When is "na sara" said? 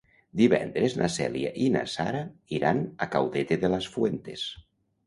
1.75-2.25